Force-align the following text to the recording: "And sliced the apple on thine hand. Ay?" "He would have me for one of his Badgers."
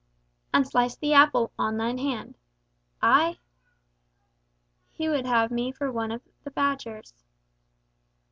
"And 0.51 0.67
sliced 0.67 0.99
the 0.99 1.13
apple 1.13 1.51
on 1.59 1.77
thine 1.77 1.99
hand. 1.99 2.33
Ay?" 3.03 3.37
"He 4.89 5.07
would 5.07 5.27
have 5.27 5.51
me 5.51 5.71
for 5.71 5.91
one 5.91 6.11
of 6.11 6.23
his 6.23 6.43
Badgers." 6.55 7.23